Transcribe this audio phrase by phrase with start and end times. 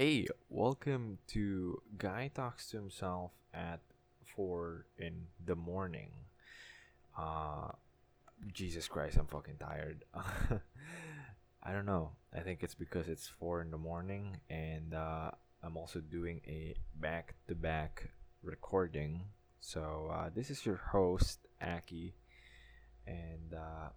[0.00, 3.80] Hey, welcome to Guy Talks to Himself at
[4.34, 6.08] 4 in the morning.
[7.14, 7.72] Uh,
[8.50, 10.06] Jesus Christ, I'm fucking tired.
[11.62, 12.12] I don't know.
[12.34, 15.32] I think it's because it's 4 in the morning and uh,
[15.62, 18.08] I'm also doing a back to back
[18.42, 19.24] recording.
[19.60, 22.14] So, uh, this is your host, Aqi.
[23.06, 23.90] And uh,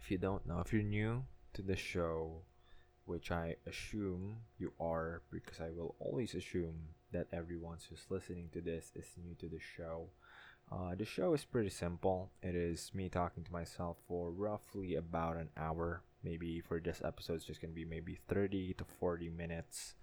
[0.00, 2.40] if you don't know, if you're new to the show,
[3.08, 8.60] which I assume you are because I will always assume that everyone who's listening to
[8.60, 10.10] this is new to the show.
[10.70, 12.30] Uh, the show is pretty simple.
[12.42, 16.02] It is me talking to myself for roughly about an hour.
[16.22, 19.94] Maybe for this episode, it's just gonna be maybe 30 to 40 minutes.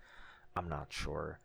[0.55, 1.39] I'm not sure.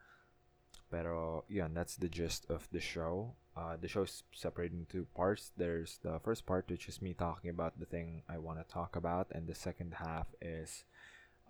[0.90, 3.34] Pero, yeah, that's the gist of the show.
[3.54, 5.52] Uh, the show is separated into parts.
[5.56, 8.96] There's the first part, which is me talking about the thing I want to talk
[8.96, 10.84] about, and the second half is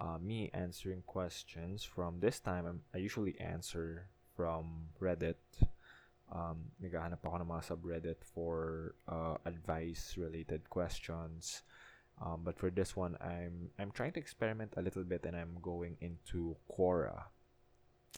[0.01, 5.37] uh, me answering questions from this time I'm, I usually answer from Reddit.
[6.33, 11.63] Um, naghahanap ako ng mga subreddit for uh, advice related questions.
[12.21, 15.61] Um, but for this one I'm I'm trying to experiment a little bit and I'm
[15.61, 17.29] going into Quora.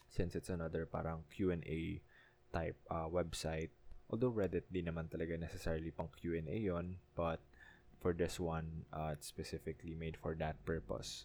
[0.09, 2.03] Since it's another parang Q&A
[2.53, 3.75] type uh, website.
[4.13, 7.41] Although Reddit di naman talaga necessarily pang Q&A yon but
[7.99, 11.25] for this one uh, it's specifically made for that purpose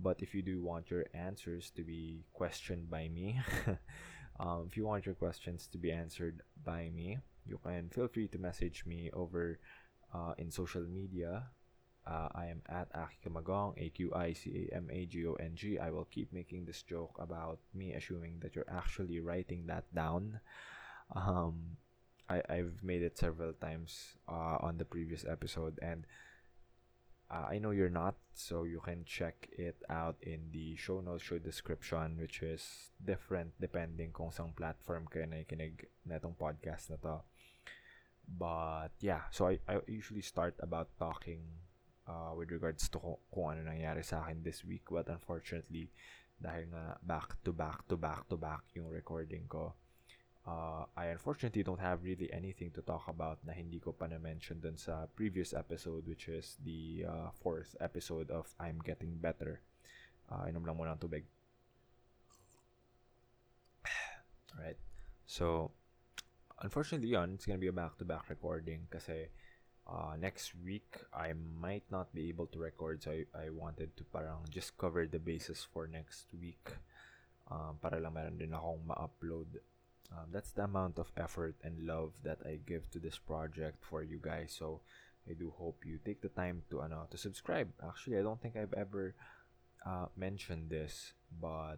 [0.00, 3.40] but if you do want your answers to be questioned by me,
[4.40, 8.28] um, if you want your questions to be answered by me, you can feel free
[8.28, 9.58] to message me over
[10.14, 11.44] uh, in social media.
[12.06, 15.52] Uh, I am at Aqicamagong, A Q I C A M A G O N
[15.54, 15.78] G.
[15.78, 20.40] I will keep making this joke about me assuming that you're actually writing that down.
[21.14, 21.76] Um,
[22.28, 26.06] I, I've made it several times uh, on the previous episode, and
[27.30, 31.24] uh, I know you're not, so you can check it out in the show notes,
[31.24, 36.98] show description, which is different depending kung saan platform kayo nakikinig na itong podcast na
[37.00, 37.20] to.
[38.28, 41.40] But yeah, so I, I usually start about talking
[42.04, 44.88] uh, with regards to kung, kung ano nangyari sa akin this week.
[44.88, 45.92] But unfortunately,
[46.40, 49.76] dahil nga back to back to back to back yung recording ko,
[50.46, 54.60] uh, I unfortunately don't have really anything to talk about na hindi ko pa na-mention
[54.60, 59.60] dun sa previous episode which is the uh, fourth episode of I'm Getting Better.
[60.28, 61.24] Uh, inom lang muna ng tubig.
[64.54, 64.76] Alright.
[65.24, 65.72] So,
[66.60, 69.32] unfortunately yun, it's gonna be a back-to-back recording kasi
[69.88, 74.04] uh, next week I might not be able to record so I, I wanted to
[74.04, 76.76] parang just cover the basis for next week
[77.50, 79.48] um, para lang meron din akong ma-upload
[80.12, 84.02] um, that's the amount of effort and love that I give to this project for
[84.02, 84.54] you guys.
[84.56, 84.80] So
[85.28, 87.68] I do hope you take the time to ano to subscribe.
[87.84, 89.14] Actually, I don't think I've ever
[89.84, 91.76] uh, mentioned this, but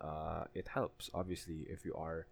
[0.00, 2.26] uh, it helps obviously if you are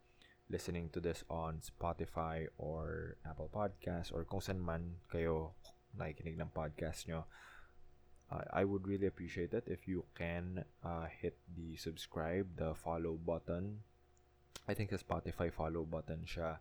[0.50, 5.56] listening to this on Spotify or Apple Podcasts or kung saan man kayo
[5.96, 7.24] nakikinig ng podcast nyo.
[8.28, 13.16] Uh, I would really appreciate it if you can uh, hit the subscribe, the follow
[13.16, 13.87] button
[14.66, 16.58] I think sa Spotify follow button siya.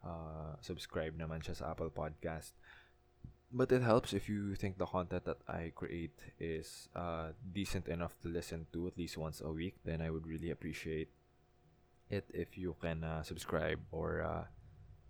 [0.00, 2.54] Uh, subscribe naman siya sa Apple Podcast.
[3.52, 8.18] But it helps if you think the content that I create is uh, decent enough
[8.22, 9.78] to listen to at least once a week.
[9.84, 11.10] Then I would really appreciate
[12.10, 14.44] it if you can uh, subscribe or uh,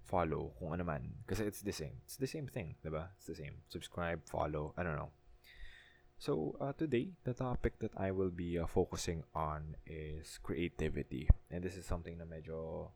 [0.04, 1.02] follow kung ano man.
[1.26, 1.98] Kasi it's the same.
[2.04, 3.08] It's the same thing, diba?
[3.16, 3.64] It's the same.
[3.68, 5.10] Subscribe, follow, I don't know.
[6.18, 11.28] So, uh, today, the topic that I will be uh, focusing on is creativity.
[11.50, 12.88] And this is something na medyo,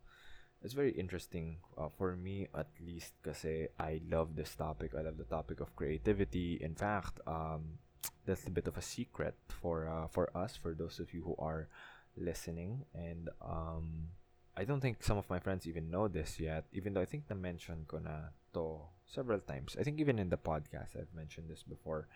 [0.63, 4.97] it's very interesting uh, for me at least kasi I love this topic.
[4.97, 6.59] I love the topic of creativity.
[6.65, 7.77] In fact, um,
[8.25, 11.37] that's a bit of a secret for uh, for us, for those of you who
[11.37, 11.69] are
[12.17, 12.89] listening.
[12.97, 14.17] And um,
[14.57, 17.29] I don't think some of my friends even know this yet, even though I think
[17.29, 19.77] na-mention ko na to several times.
[19.79, 22.09] I think even in the podcast, I've mentioned this before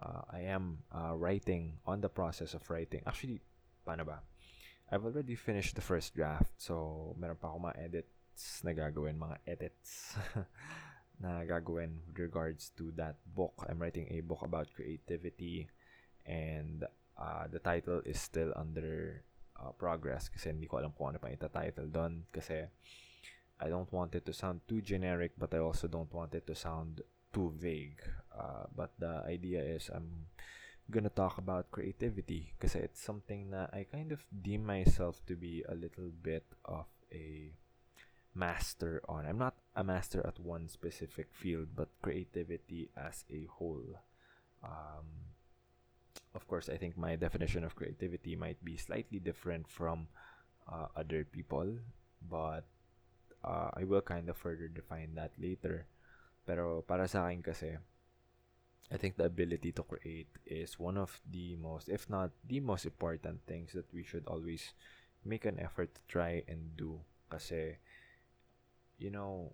[0.00, 3.02] uh, I am uh, writing on the process of writing.
[3.06, 3.42] Actually,
[3.86, 4.22] paano ba?
[4.92, 6.52] I've already finished the first draft.
[6.60, 10.16] So, meron pa ako mga edits na gagawin, mga edits
[11.22, 13.54] na gagawin with regards to that book.
[13.68, 15.68] I'm writing a book about creativity
[16.26, 16.84] and
[17.16, 19.22] uh, the title is still under
[19.58, 22.66] uh, progress kasi hindi ko alam kung ano pa ita-title doon kasi
[23.62, 26.54] I don't want it to sound too generic but I also don't want it to
[26.58, 27.00] sound
[27.30, 28.02] too vague.
[28.32, 30.26] Uh, but the idea is I'm
[30.90, 35.64] gonna talk about creativity because it's something that I kind of deem myself to be
[35.68, 37.52] a little bit of a
[38.34, 39.26] master on.
[39.26, 44.00] I'm not a master at one specific field, but creativity as a whole.
[44.64, 45.32] Um,
[46.34, 50.08] of course, I think my definition of creativity might be slightly different from
[50.70, 51.76] uh, other people,
[52.28, 52.64] but
[53.44, 55.86] uh, I will kind of further define that later.
[56.46, 57.76] Pero para sa akin kasi,
[58.90, 62.84] I think the ability to create is one of the most, if not the most
[62.84, 64.72] important things that we should always
[65.24, 67.00] make an effort to try and do.
[67.30, 67.78] Kasi,
[68.98, 69.52] you know,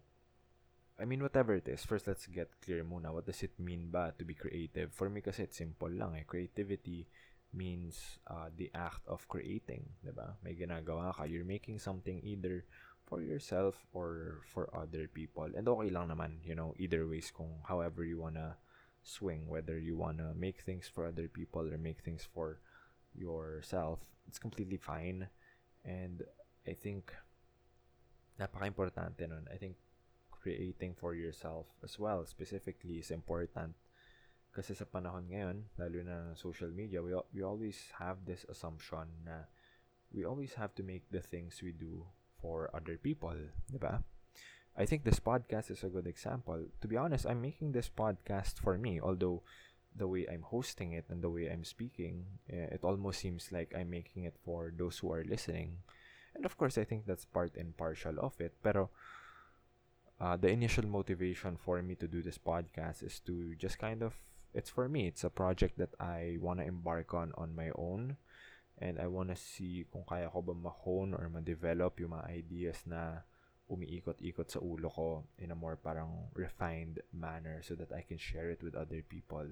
[0.99, 3.15] I mean, whatever it is, first let's get clear muna.
[3.15, 4.91] What does it mean ba to be creative?
[4.91, 6.27] For me kasi it's simple lang eh.
[6.27, 7.07] Creativity
[7.55, 10.35] means uh, the act of creating, ba?
[10.43, 11.31] May ginagawa ka.
[11.31, 12.67] You're making something either
[13.07, 15.49] for yourself or for other people.
[15.55, 18.59] And okay lang naman, you know, either ways kung however you wanna
[19.09, 22.61] swing, whether you wanna make things for other people or make things for
[23.15, 25.29] yourself, it's completely fine.
[25.85, 26.23] And
[26.67, 27.13] I think
[28.39, 29.49] napaka-importante nun.
[29.51, 29.77] I think
[30.31, 33.75] creating for yourself as well specifically is important
[34.55, 39.45] kasi sa panahon ngayon lalo na social media we, we always have this assumption na
[40.15, 42.07] we always have to make the things we do
[42.41, 43.35] for other people
[43.69, 44.01] di ba
[44.79, 46.63] I think this podcast is a good example.
[46.81, 49.43] To be honest I'm making this podcast for me although
[49.97, 53.75] the way I'm hosting it and the way I'm speaking eh, it almost seems like
[53.75, 55.83] I'm making it for those who are listening.
[56.35, 58.91] And of course I think that's part and partial of it pero
[60.21, 64.15] uh, the initial motivation for me to do this podcast is to just kind of
[64.55, 65.07] it's for me.
[65.07, 68.17] It's a project that I want to embark on on my own.
[68.79, 72.79] And I want to see kung kaya ko ba ma-hone or ma-develop yung mga ideas
[72.87, 73.27] na
[73.69, 78.49] umiikot-ikot sa ulo ko in a more parang refined manner so that I can share
[78.49, 79.45] it with other people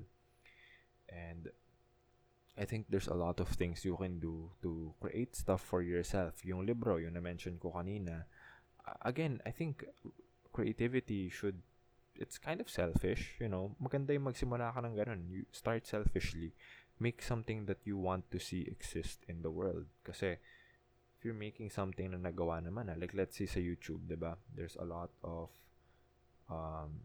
[1.09, 1.53] and
[2.57, 6.41] I think there's a lot of things you can do to create stuff for yourself.
[6.41, 8.25] Yung libro, yung na-mention ko kanina,
[9.05, 9.85] again, I think
[10.53, 11.61] creativity should
[12.17, 13.77] it's kind of selfish, you know.
[13.77, 15.29] Maganda yung magsimula ka ng ganun.
[15.29, 16.57] You start selfishly.
[16.97, 19.85] Make something that you want to see exist in the world.
[20.01, 20.41] Kasi,
[21.27, 24.39] you're making something na nagawa naman, ah, like let's say sa YouTube, di ba?
[24.55, 25.51] There's a lot of
[26.47, 27.03] um,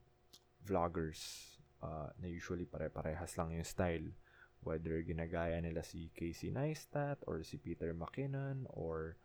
[0.62, 4.14] vloggers uh, na usually pare-parehas lang yung style.
[4.62, 9.18] Whether ginagaya nila si Casey Neistat or si Peter McKinnon or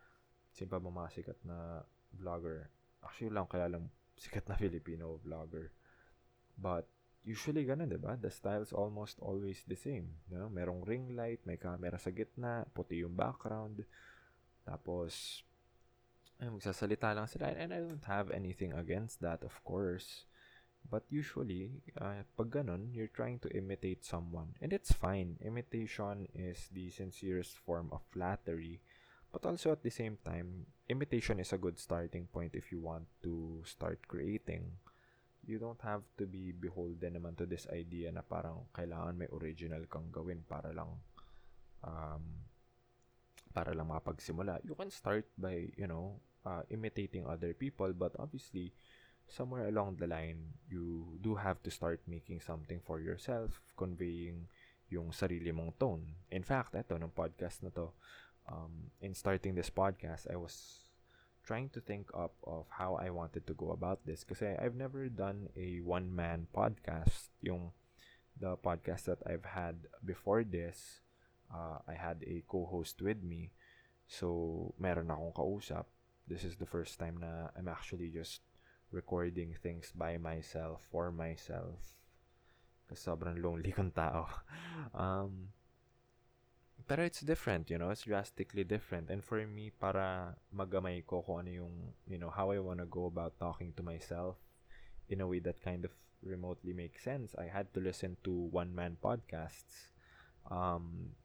[0.57, 1.85] sino pa ba mga sikat na
[2.17, 2.73] vlogger.
[3.05, 3.69] Actually lang, kaya
[4.17, 5.77] sikat na Filipino vlogger.
[6.57, 6.89] But,
[7.21, 8.17] usually ganun, di ba?
[8.17, 10.25] The style's almost always the same.
[10.33, 10.49] Know?
[10.49, 13.85] Merong ring light, may camera sa gitna, puti yung background.
[14.67, 15.47] Tapos,
[16.43, 17.55] ay, magsasalita lang sila.
[17.55, 20.27] And I don't have anything against that, of course.
[20.87, 24.55] But usually, uh, pag ganun, you're trying to imitate someone.
[24.63, 25.39] And it's fine.
[25.43, 28.83] Imitation is the sincerest form of flattery.
[29.33, 33.11] But also at the same time, imitation is a good starting point if you want
[33.23, 34.79] to start creating.
[35.47, 39.83] You don't have to be beholden naman to this idea na parang kailangan may original
[39.91, 40.91] kang gawin para lang
[41.83, 42.46] um,
[43.57, 44.61] para lang makapagsimula.
[44.69, 48.77] You can start by, you know, uh, imitating other people but obviously
[49.27, 54.45] somewhere along the line you do have to start making something for yourself, conveying
[54.93, 56.05] yung sarili mong tone.
[56.31, 57.91] In fact, eto, ng podcast na to,
[58.47, 60.87] um, in starting this podcast, I was
[61.43, 65.09] trying to think up of how I wanted to go about this because I've never
[65.09, 67.31] done a one man podcast.
[67.43, 67.75] Yung
[68.39, 71.06] the podcast that I've had before this,
[71.53, 73.51] uh, I had a co-host with me.
[74.07, 75.87] So, meron akong kausap.
[76.27, 78.43] This is the first time na I'm actually just
[78.91, 81.95] recording things by myself, for myself.
[82.87, 84.31] Kasi sobrang lonely kong tao.
[84.95, 85.51] um,
[86.87, 89.11] pero it's different, you know, it's drastically different.
[89.11, 91.75] And for me, para magamay ko kung ano yung,
[92.07, 94.39] you know, how I want to go about talking to myself
[95.11, 95.91] in a way that kind of
[96.23, 99.91] remotely makes sense, I had to listen to one-man podcasts.
[100.51, 101.19] Um,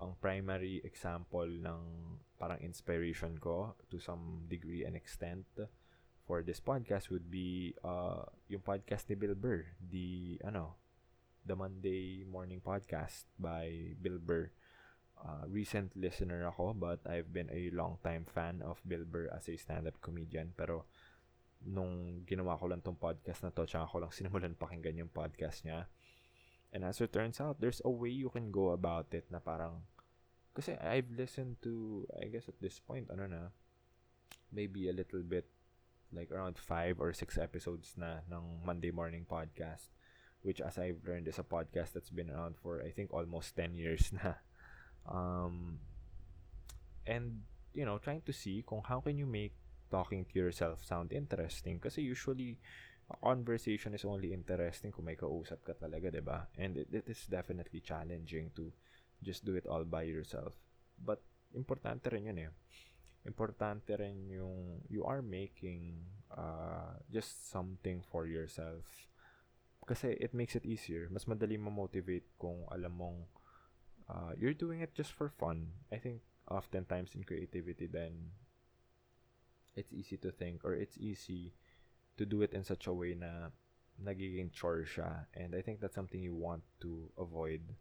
[0.00, 1.82] ang primary example ng
[2.38, 5.46] parang inspiration ko to some degree and extent
[6.24, 10.74] for this podcast would be uh, yung podcast ni Bill Burr, the, ano,
[11.44, 14.50] the Monday Morning Podcast by Bill Burr.
[15.14, 19.46] Uh, recent listener ako but I've been a long time fan of Bill Burr as
[19.48, 20.52] a stand-up comedian.
[20.58, 20.90] Pero
[21.64, 25.64] nung ginawa ko lang tong podcast na to tsaka ko lang sinimulan pakinggan yung podcast
[25.64, 25.88] niya
[26.74, 29.86] and as it turns out there's a way you can go about it na parang
[30.52, 33.42] kasi I've listened to I guess at this point ano na
[34.50, 35.46] maybe a little bit
[36.10, 39.94] like around 5 or 6 episodes na ng Monday morning podcast
[40.42, 43.72] which as I've learned is a podcast that's been around for I think almost 10
[43.72, 44.36] years na.
[45.04, 45.84] Um,
[47.04, 47.44] and
[47.76, 49.52] you know trying to see kung how can you make
[49.92, 52.56] talking to yourself sound interesting kasi usually
[53.10, 56.48] a conversation is only interesting kung may kausap ka talaga, 'di ba?
[56.56, 58.72] And it, it is definitely challenging to
[59.20, 60.56] just do it all by yourself.
[60.96, 61.20] But
[61.52, 62.52] importante rin yun eh.
[63.24, 68.84] Importante rin yung you are making uh, just something for yourself.
[69.84, 71.08] Kasi it makes it easier.
[71.12, 73.18] Mas madali mo-motivate kung alam mong
[74.08, 75.72] uh, you're doing it just for fun.
[75.92, 78.32] I think oftentimes in creativity then
[79.76, 81.56] it's easy to think or it's easy
[82.16, 83.50] to do it in such a way na
[83.98, 85.26] nagiging chore siya.
[85.34, 87.74] And I think that's something you want to avoid.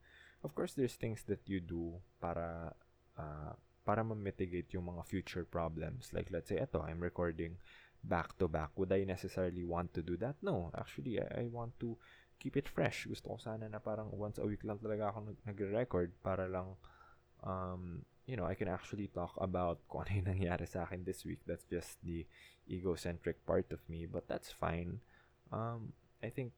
[0.43, 2.75] Of course, there's things that you do para
[3.17, 6.11] uh, para ma-mitigate yung mga future problems.
[6.15, 7.59] Like, let's say, eto, I'm recording
[8.03, 8.71] back to back.
[8.75, 10.35] Would I necessarily want to do that?
[10.41, 10.71] No.
[10.75, 11.97] Actually, I, I want to
[12.39, 13.07] keep it fresh.
[13.07, 16.75] Gusto ko sana na parang once a week lang talaga ako nag- nagre-record para lang,
[17.43, 21.27] um, you know, I can actually talk about kung ano yung nangyari sa akin this
[21.27, 21.43] week.
[21.43, 22.23] That's just the
[22.69, 24.07] egocentric part of me.
[24.07, 25.03] But that's fine.
[25.51, 25.91] Um,
[26.23, 26.55] I think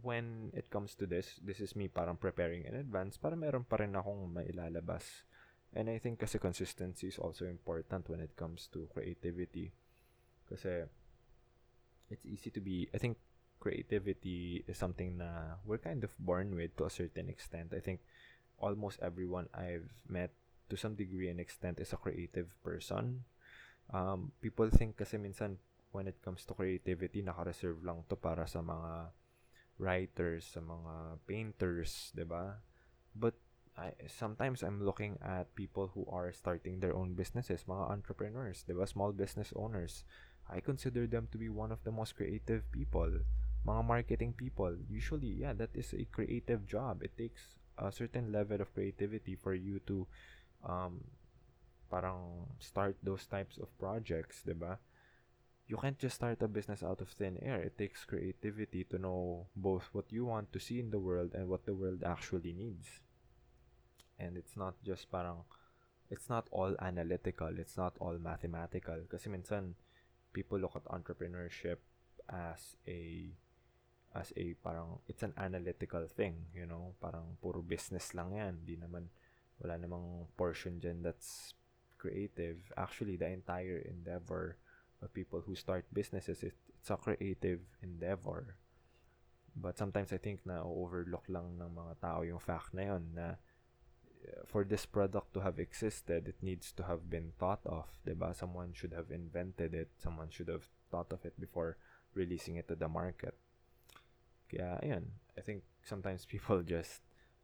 [0.00, 3.76] when it comes to this, this is me parang preparing in advance para meron pa
[3.76, 5.28] rin akong mailalabas.
[5.76, 9.72] And I think kasi consistency is also important when it comes to creativity.
[10.48, 10.88] Kasi
[12.08, 13.16] it's easy to be, I think
[13.60, 17.72] creativity is something na we're kind of born with to a certain extent.
[17.76, 18.00] I think
[18.62, 20.30] almost everyone I've met
[20.70, 23.26] to some degree and extent is a creative person.
[23.90, 25.58] Um, people think kasi minsan
[25.92, 29.12] when it comes to creativity, naka-reserve lang to para sa mga
[29.76, 32.62] writers, sa mga painters, ba?
[33.12, 33.36] But
[33.76, 38.88] I, sometimes I'm looking at people who are starting their own businesses, mga entrepreneurs, ba?
[38.88, 40.08] Small business owners.
[40.48, 43.20] I consider them to be one of the most creative people.
[43.68, 47.04] Mga marketing people, usually, yeah, that is a creative job.
[47.04, 50.06] It takes a certain level of creativity for you to
[50.64, 51.04] um,
[51.90, 54.78] parang start those types of projects, 'di ba?
[55.72, 57.62] you can't just start a business out of thin air.
[57.62, 61.48] It takes creativity to know both what you want to see in the world and
[61.48, 63.00] what the world actually needs.
[64.18, 65.48] And it's not just parang,
[66.10, 69.00] it's not all analytical, it's not all mathematical.
[69.08, 69.74] Kasi minsan,
[70.32, 71.80] people look at entrepreneurship
[72.28, 73.32] as a,
[74.14, 76.92] as a parang, it's an analytical thing, you know?
[77.00, 78.60] Parang puro business lang yan.
[78.64, 79.08] Di naman,
[79.60, 81.54] wala namang portion dyan that's
[81.96, 82.58] creative.
[82.76, 84.56] Actually, the entire endeavor
[85.00, 88.56] of people who start businesses, it, it's a creative endeavor.
[89.56, 93.26] But sometimes I think na overlook lang ng mga tao yung fact na yun na
[94.24, 98.34] uh, for this product to have existed, it needs to have been thought of, diba?
[98.34, 99.92] Someone should have invented it.
[100.00, 101.76] Someone should have thought of it before
[102.14, 103.36] releasing it to the market.
[104.52, 105.16] Kaya, ayun.
[105.32, 107.00] I think sometimes people just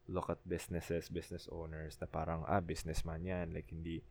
[0.09, 3.57] look at businesses, business owners na parang, ah, businessman yan.
[3.57, 4.05] Like, hindi,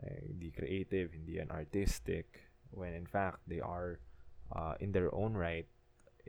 [0.00, 4.00] uh, hindi creative, hindi yan artistic when in fact they are
[4.52, 5.66] uh, in their own right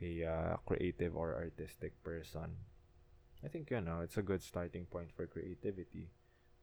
[0.01, 2.55] a uh, creative or artistic person.
[3.43, 6.11] I think you know it's a good starting point for creativity.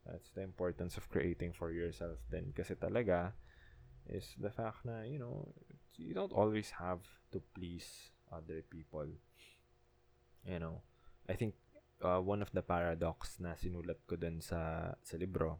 [0.05, 3.33] That's the importance of creating for yourself then kasi talaga
[4.07, 5.51] is the fact na you know
[5.99, 7.03] you don't always have
[7.35, 9.07] to please other people.
[10.45, 10.81] You know,
[11.27, 11.55] I think
[12.01, 15.59] uh, one of the paradox na sinulat ko dun sa sa libro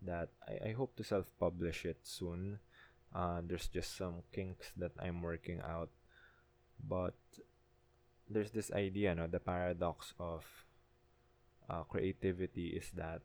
[0.00, 2.60] that I, I hope to self-publish it soon
[3.14, 5.90] uh, there's just some kinks that I'm working out.
[6.80, 7.18] But
[8.28, 10.44] there's this idea, no, the paradox of
[11.68, 13.22] uh, creativity is that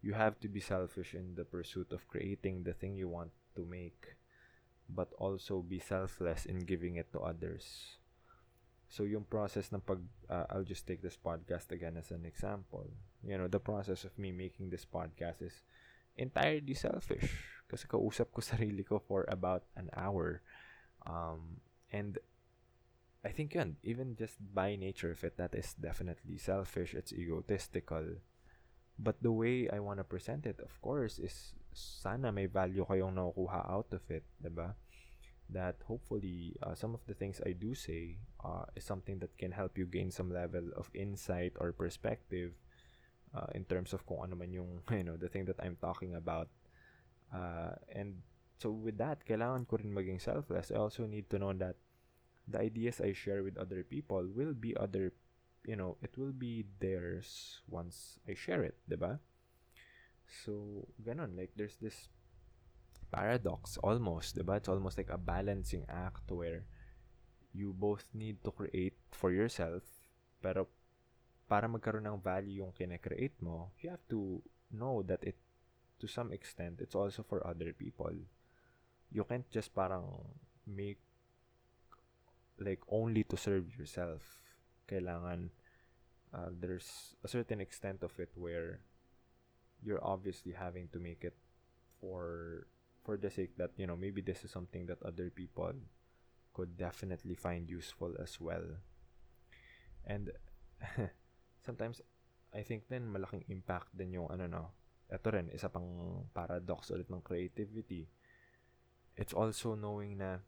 [0.00, 3.64] you have to be selfish in the pursuit of creating the thing you want to
[3.64, 4.16] make,
[4.94, 7.96] but also be selfless in giving it to others.
[8.92, 12.84] So yung process ng pag uh, I'll just take this podcast again as an example.
[13.24, 15.64] You know, the process of me making this podcast is
[16.20, 17.24] entirely selfish
[17.72, 20.44] kasi kausap ko sarili ko for about an hour.
[21.08, 22.20] Um, and
[23.24, 26.92] I think yun, even just by nature of it, that is definitely selfish.
[26.92, 28.20] It's egotistical.
[28.98, 33.16] But the way I want to present it, of course, is sana may value kayong
[33.16, 34.76] nakukuha out of it, ba?
[35.52, 39.52] That hopefully, uh, some of the things I do say uh, is something that can
[39.52, 42.56] help you gain some level of insight or perspective
[43.36, 46.14] uh, in terms of kung ano man yung, you know, the thing that I'm talking
[46.14, 46.48] about
[47.32, 48.20] Uh, and
[48.60, 50.70] so with that, kailangan ko rin maging selfless.
[50.70, 51.76] I also need to know that
[52.46, 55.16] the ideas I share with other people will be other,
[55.64, 59.18] you know, it will be theirs once I share it, ba?
[60.28, 61.36] So, ganon.
[61.36, 62.12] Like, there's this
[63.12, 64.56] paradox almost, ba?
[64.56, 66.64] It's almost like a balancing act where
[67.52, 69.84] you both need to create for yourself,
[70.40, 70.72] pero
[71.44, 74.40] para magkaroon ng value yung kine-create mo, you have to
[74.72, 75.36] know that it
[76.00, 78.10] to some extent, it's also for other people.
[79.12, 80.34] You can't just parang
[80.66, 80.98] make
[82.58, 84.24] like only to serve yourself.
[84.88, 85.52] Kailangan
[86.32, 88.80] uh, there's a certain extent of it where
[89.84, 91.36] you're obviously having to make it
[92.00, 92.66] for
[93.02, 95.74] for the sake that you know maybe this is something that other people
[96.54, 98.78] could definitely find useful as well.
[100.06, 100.30] And
[101.66, 102.00] sometimes
[102.54, 104.64] I think then malaking impact din yung ano no?
[105.12, 108.08] Ito rin isa pang paradox ulit ng creativity.
[109.16, 110.40] It's also knowing na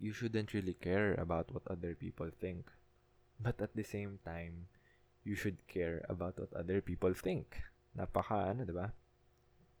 [0.00, 2.68] you shouldn't really care about what other people think.
[3.40, 4.68] But at the same time
[5.24, 7.58] you should care about what other people think.
[7.96, 8.92] Napaka ano 'di ba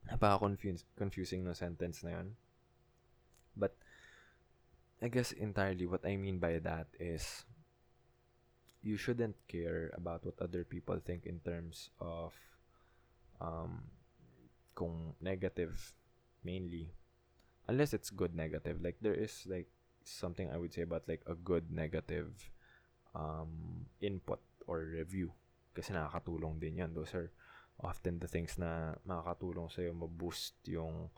[0.08, 2.34] napaka confuse, confusing no sentence na 'yon
[3.56, 3.76] but
[5.02, 7.42] I guess entirely what I mean by that is
[8.82, 12.34] you shouldn't care about what other people think in terms of
[13.42, 13.90] um
[14.74, 15.94] kung negative
[16.42, 16.94] mainly.
[17.66, 18.82] Unless it's good negative.
[18.82, 19.70] Like there is like
[20.02, 22.50] something I would say about like a good negative
[23.14, 25.30] um input or review.
[25.74, 27.30] Kasi nakakatulong din yan those are
[27.82, 31.10] often the things na makakatulong sa'yo ma-boost yung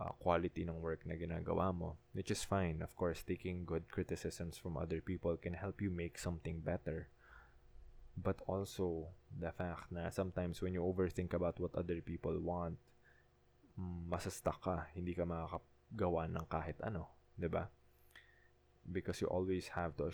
[0.00, 2.80] uh, quality ng work na ginagawa mo, which is fine.
[2.80, 7.12] Of course, taking good criticisms from other people can help you make something better.
[8.18, 12.82] But also, the fact na sometimes when you overthink about what other people want,
[13.78, 17.70] masastuck ka, hindi ka makakagawa ng kahit ano, 'di ba?
[18.82, 20.10] Because you always have to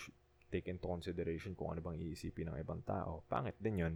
[0.52, 3.24] take into consideration kung ano bang iisipin ng ibang tao.
[3.24, 3.94] Pangit din 'yun.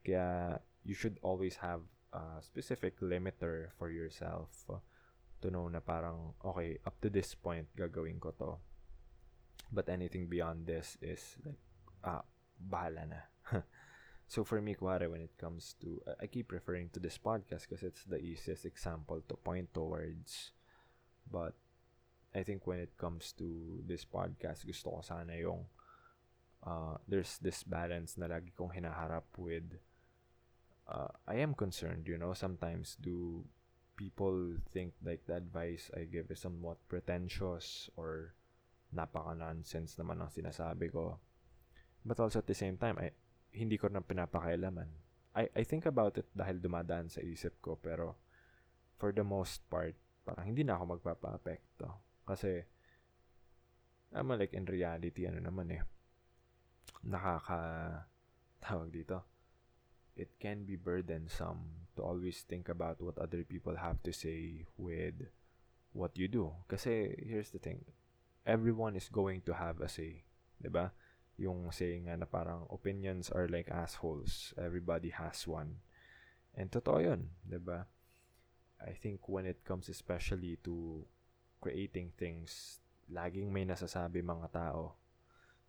[0.00, 1.80] Kaya you should always have
[2.12, 4.48] a specific limiter for yourself
[5.42, 8.56] to know na parang okay up to this point gagawin ko to.
[9.72, 11.60] But anything beyond this is like
[12.04, 12.22] ah
[12.56, 13.20] bahala na.
[14.24, 17.84] So for me kuwari when it comes to I keep referring to this podcast because
[17.84, 20.56] it's the easiest example to point towards.
[21.28, 21.52] But
[22.32, 25.68] I think when it comes to this podcast gusto ko sana yung
[26.64, 29.76] uh, there's this balance na lagi kong hinaharap with
[30.88, 33.44] uh, I am concerned, you know, sometimes do
[33.96, 38.34] people think like the advice I give is somewhat pretentious or
[38.94, 41.18] napaka-nonsense naman ang sinasabi ko.
[42.04, 43.10] But also at the same time, I,
[43.54, 44.90] hindi ko na pinapakailaman.
[45.34, 48.14] I, I think about it dahil dumadaan sa isip ko pero
[48.98, 51.88] for the most part, parang hindi na ako magpapa-apekto.
[52.22, 52.62] Kasi,
[54.14, 55.82] naman like in reality, ano naman eh,
[57.04, 57.60] nakaka,
[58.62, 59.33] tawag dito,
[60.16, 65.14] it can be burdensome to always think about what other people have to say with
[65.92, 66.50] what you do.
[66.70, 67.82] Kasi here's the thing,
[68.46, 70.22] everyone is going to have a say,
[70.62, 70.94] 'di ba?
[71.34, 74.54] Yung saying nga na parang opinions are like assholes.
[74.54, 75.82] Everybody has one.
[76.54, 77.90] And totoo 'yun, 'di ba?
[78.78, 81.02] I think when it comes especially to
[81.58, 82.78] creating things,
[83.10, 84.94] laging may nasasabi mga tao.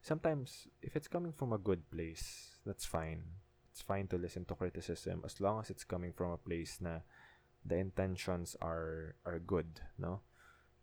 [0.06, 3.45] Sometimes if it's coming from a good place, that's fine
[3.76, 7.04] it's fine to listen to criticism as long as it's coming from a place na
[7.68, 10.24] the intentions are are good, no?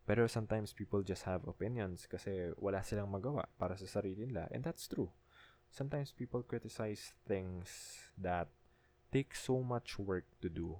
[0.05, 4.61] Pero sometimes people just have opinions kasi wala silang magawa para sa sarili nila and
[4.61, 5.09] that's true.
[5.73, 8.53] Sometimes people criticize things that
[9.09, 10.77] take so much work to do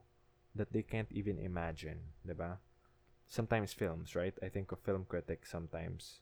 [0.54, 2.62] that they can't even imagine, 'di ba?
[3.26, 4.38] Sometimes films, right?
[4.38, 6.22] I think of film critics sometimes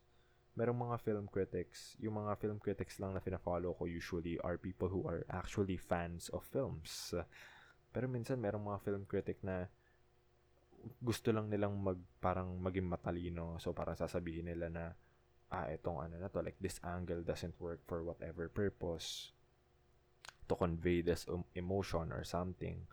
[0.55, 4.91] merong mga film critics, yung mga film critics lang na fina-follow ko usually are people
[4.91, 7.15] who are actually fans of films.
[7.91, 9.71] Pero minsan merong mga film critic na
[10.99, 13.55] gusto lang nilang mag parang maging matalino.
[13.63, 14.85] So parang sasabihin nila na
[15.51, 19.35] ah itong ano na to like this angle doesn't work for whatever purpose
[20.47, 22.87] to convey this emotion or something.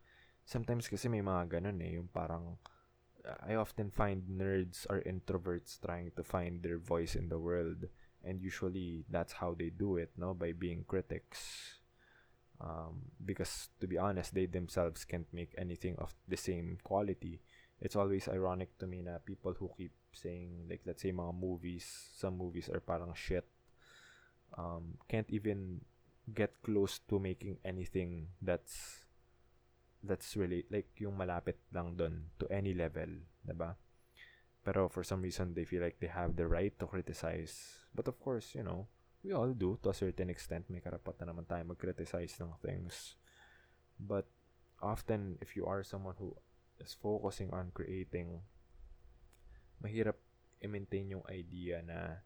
[0.47, 2.59] Sometimes kasi may mga ganun eh, yung parang
[3.47, 7.89] I often find nerds or introverts trying to find their voice in the world,
[8.25, 11.79] and usually that's how they do it, no, by being critics.
[12.61, 17.41] Um, because to be honest, they themselves can't make anything of the same quality.
[17.81, 21.87] It's always ironic to me na people who keep saying like let's say mga movies,
[22.19, 23.47] some movies are parang shit.
[24.59, 25.87] Um, can't even
[26.35, 29.07] get close to making anything that's
[30.09, 33.09] that's really like yung malapit lang doon to any level,
[33.45, 33.77] 'di ba?
[34.65, 37.85] Pero for some reason they feel like they have the right to criticize.
[37.93, 38.89] But of course, you know,
[39.21, 40.69] we all do to a certain extent.
[40.73, 43.21] May karapatan naman tayo mag-criticize ng things.
[44.01, 44.29] But
[44.81, 46.35] often if you are someone who
[46.79, 48.43] is focusing on creating
[49.83, 50.19] mahirap
[50.63, 52.23] i-maintain yung idea na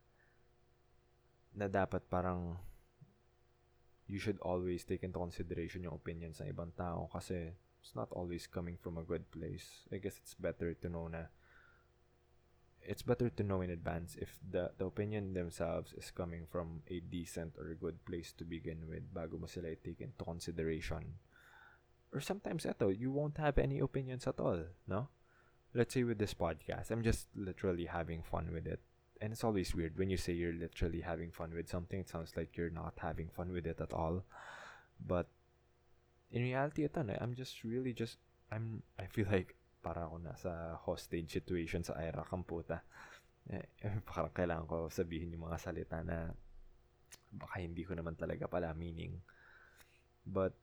[1.52, 2.56] na dapat parang
[4.08, 8.46] you should always take into consideration yung opinions ng ibang tao kasi it's not always
[8.46, 9.82] coming from a good place.
[9.92, 11.26] I guess it's better to know na
[12.84, 17.00] it's better to know in advance if the, the opinion themselves is coming from a
[17.00, 21.18] decent or a good place to begin with bago mo sila take into consideration.
[22.12, 25.08] Or sometimes eto, you won't have any opinions at all, no?
[25.74, 28.80] Let's say with this podcast, I'm just literally having fun with it.
[29.20, 32.34] And it's always weird when you say you're literally having fun with something, it sounds
[32.36, 34.24] like you're not having fun with it at all.
[35.00, 35.28] But
[36.32, 38.16] in reality, ito na, I'm just really just,
[38.48, 42.80] I'm, I feel like para ako nasa hostage situation sa IRA kamputa.
[43.52, 46.32] Eh, eh, parang kailangan ko sabihin yung mga salita na
[47.32, 49.20] baka hindi ko naman talaga pala meaning.
[50.24, 50.56] But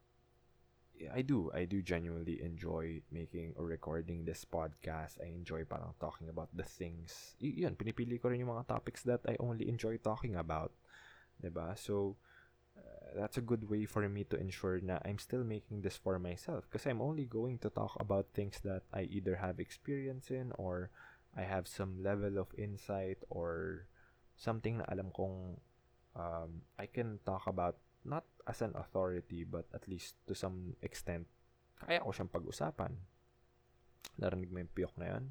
[1.08, 1.48] I do.
[1.56, 5.16] I do genuinely enjoy making or recording this podcast.
[5.24, 7.40] I enjoy parang talking about the things.
[7.40, 10.76] Y- yun, pinipili ko rin yung mga topics that I only enjoy talking about.
[11.40, 11.80] ba?
[11.80, 12.20] So,
[13.16, 16.66] that's a good way for me to ensure na I'm still making this for myself
[16.70, 20.90] because I'm only going to talk about things that I either have experience in or
[21.36, 23.86] I have some level of insight or
[24.36, 25.58] something na alam kong
[26.16, 31.28] um, I can talk about not as an authority but at least to some extent
[31.80, 32.92] kaya ko siyang pag-usapan.
[34.20, 35.26] Narinig mo yung piyok na yun?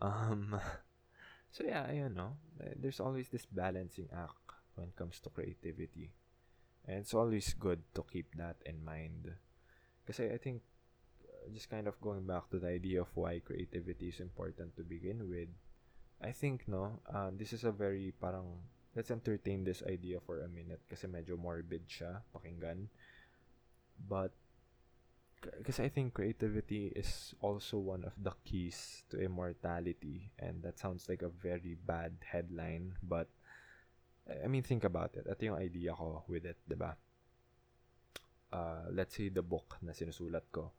[0.00, 0.56] Um,
[1.54, 2.40] so yeah, ayun no.
[2.80, 4.40] There's always this balancing act
[4.74, 6.08] when it comes to creativity.
[6.86, 9.32] And it's always good to keep that in mind.
[10.04, 10.60] Because I think,
[11.24, 14.82] uh, just kind of going back to the idea of why creativity is important to
[14.82, 15.48] begin with,
[16.20, 18.60] I think, no, uh, this is a very parang,
[18.94, 22.88] let's entertain this idea for a minute kasi medyo morbid siya, pakinggan.
[24.08, 24.32] But,
[25.40, 30.32] because I think creativity is also one of the keys to immortality.
[30.38, 33.28] And that sounds like a very bad headline, but
[34.24, 35.28] I mean, think about it.
[35.28, 36.80] Ito yung idea ko with it, di?
[38.52, 40.72] Uh, let's say the book na sinusulat ko.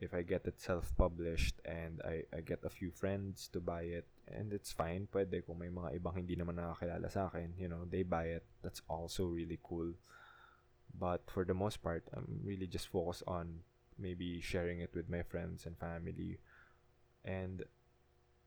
[0.00, 4.08] If I get it self-published and I, I get a few friends to buy it,
[4.26, 7.84] and it's fine, pwede kung may mga ibang hindi naman nakakilala sa akin, you know,
[7.84, 8.44] they buy it.
[8.64, 9.92] That's also really cool.
[10.96, 13.62] But for the most part, I'm really just focused on
[14.00, 16.40] maybe sharing it with my friends and family.
[17.22, 17.68] And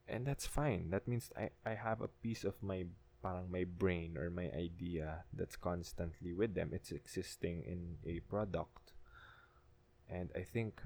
[0.09, 0.89] and that's fine.
[0.89, 2.89] That means I, I have a piece of my
[3.23, 6.75] parang my brain or my idea that's constantly with them.
[6.75, 8.91] It's existing in a product.
[10.11, 10.83] And I think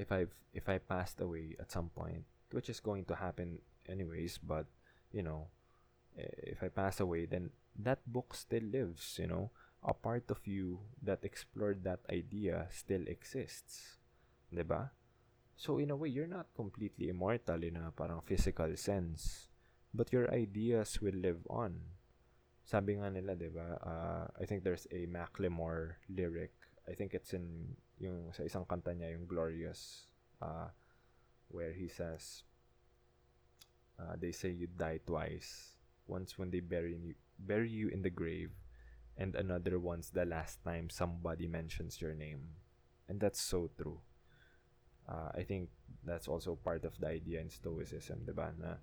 [0.00, 4.40] if I've if I passed away at some point, which is going to happen anyways,
[4.40, 4.64] but
[5.12, 5.52] you know,
[6.16, 9.52] if I pass away, then that book still lives, you know.
[9.84, 14.00] A part of you that explored that idea still exists.
[14.48, 14.96] 'Di ba?
[15.54, 19.53] So in a way, you're not completely immortal in a parang physical sense
[19.94, 21.78] but your ideas will live on.
[22.66, 23.78] Sabi nga nila, 'di ba?
[23.78, 26.52] Uh, I think there's a Macklemore lyric.
[26.90, 30.10] I think it's in yung sa isang kanta niya, yung Glorious,
[30.42, 30.68] uh,
[31.48, 32.42] where he says,
[33.96, 35.78] uh, they say you die twice.
[36.10, 38.52] Once when they bury you, bury you in the grave,
[39.16, 42.60] and another once the last time somebody mentions your name.
[43.08, 44.00] And that's so true.
[45.04, 45.68] Uh, I think
[46.04, 48.52] that's also part of the idea in Stoicism, 'di ba?
[48.56, 48.80] Na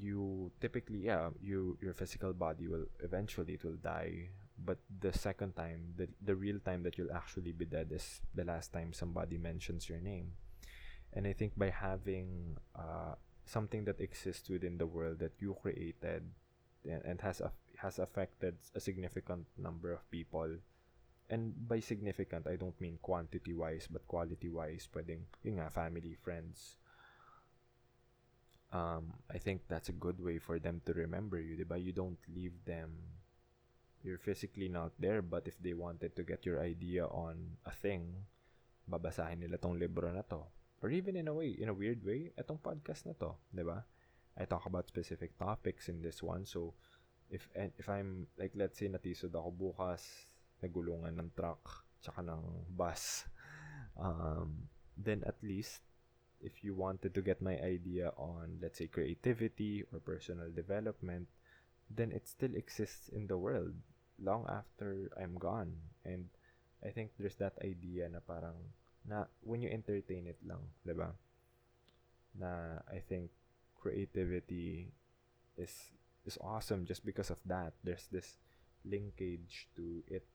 [0.00, 4.30] you typically yeah you your physical body will eventually it will die.
[4.56, 8.44] But the second time the the real time that you'll actually be dead is the
[8.44, 10.32] last time somebody mentions your name.
[11.12, 16.24] And i think by having uh, something that exists within the world that you created
[16.84, 20.50] and, and has a, has affected a significant number of people
[21.30, 26.76] and by significant I don't mean quantity wise but quality wise pwedeng nga family friends
[28.72, 31.82] um, I think that's a good way for them to remember you, diba?
[31.82, 32.92] You don't leave them.
[34.02, 38.26] You're physically not there, but if they wanted to get your idea on a thing,
[38.86, 40.46] babasahin nila tong libro na to.
[40.82, 43.82] Or even in a way, in a weird way, etong podcast na to, diba?
[44.36, 46.76] I talk about specific topics in this one, so
[47.30, 50.28] if if I'm like let's say natisod ako bukas
[50.62, 53.26] nagulungan ng truck tsaka ng bus
[54.04, 55.82] um, then at least
[56.40, 61.28] if you wanted to get my idea on, let's say, creativity or personal development,
[61.90, 63.72] then it still exists in the world
[64.22, 65.72] long after I'm gone.
[66.04, 66.28] And
[66.84, 68.56] I think there's that idea na parang,
[69.06, 71.12] na when you entertain it lang, di?
[72.36, 73.30] Na I think
[73.80, 74.92] creativity
[75.56, 75.72] is
[76.26, 77.72] is awesome just because of that.
[77.84, 78.36] There's this
[78.84, 80.26] linkage to it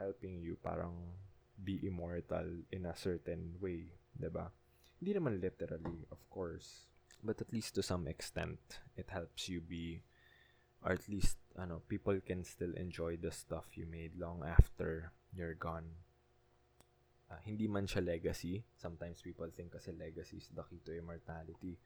[0.00, 1.14] helping you parang
[1.62, 4.50] be immortal in a certain way, 'di ba?
[5.04, 6.88] Hindi naman literally, of course.
[7.20, 10.00] But at least to some extent, it helps you be,
[10.80, 15.60] or at least, ano, people can still enjoy the stuff you made long after you're
[15.60, 15.92] gone.
[17.28, 18.64] Uh, hindi man siya legacy.
[18.80, 21.76] Sometimes people think kasi legacy is the immortality.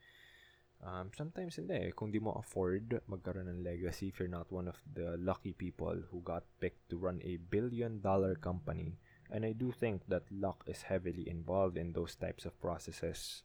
[0.78, 1.90] Um, sometimes hindi eh.
[1.90, 6.06] Kung di mo afford magkaroon ng legacy if you're not one of the lucky people
[6.14, 8.94] who got picked to run a billion dollar company.
[9.30, 13.42] And I do think that luck is heavily involved in those types of processes.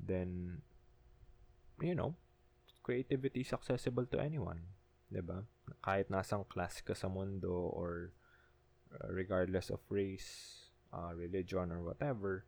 [0.00, 0.62] Then,
[1.80, 2.16] you know,
[2.82, 4.72] creativity is accessible to anyone.
[5.12, 5.44] ba?
[5.84, 8.12] Kahit nasang class ka sa mundo or
[8.92, 12.44] uh, regardless of race, uh, religion or whatever,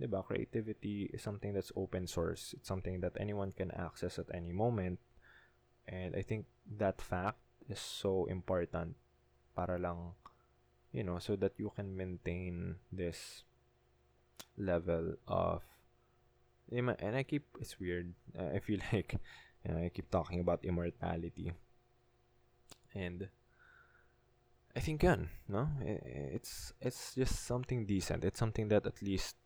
[0.00, 0.24] ba?
[0.24, 2.56] Creativity is something that's open source.
[2.56, 4.98] It's something that anyone can access at any moment.
[5.84, 6.46] And I think
[6.78, 8.96] that fact is so important
[9.52, 10.16] para lang
[10.92, 13.44] you know so that you can maintain this
[14.56, 15.62] level of
[16.70, 18.14] and I keep it's weird.
[18.38, 19.16] Uh, I feel like
[19.64, 21.52] you know, I keep talking about immortality.
[22.94, 23.28] And
[24.74, 25.68] I think yun, no?
[25.82, 28.24] It's it's just something decent.
[28.24, 29.36] It's something that at least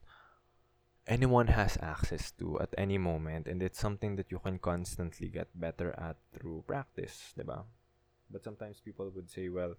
[1.06, 5.48] anyone has access to at any moment and it's something that you can constantly get
[5.54, 7.64] better at through practice, diba?
[8.30, 9.74] But sometimes people would say, well,